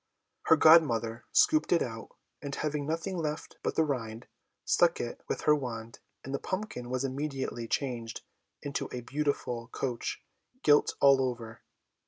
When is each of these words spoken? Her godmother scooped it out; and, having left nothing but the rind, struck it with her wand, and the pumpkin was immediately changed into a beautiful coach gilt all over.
Her 0.47 0.55
godmother 0.55 1.25
scooped 1.31 1.71
it 1.71 1.83
out; 1.83 2.09
and, 2.41 2.55
having 2.55 2.87
left 2.87 3.05
nothing 3.05 3.59
but 3.61 3.75
the 3.75 3.83
rind, 3.83 4.25
struck 4.65 4.99
it 4.99 5.21
with 5.29 5.41
her 5.41 5.53
wand, 5.55 5.99
and 6.23 6.33
the 6.33 6.39
pumpkin 6.39 6.89
was 6.89 7.03
immediately 7.03 7.67
changed 7.67 8.21
into 8.63 8.89
a 8.91 9.01
beautiful 9.01 9.67
coach 9.67 10.23
gilt 10.63 10.95
all 11.01 11.21
over. 11.21 11.61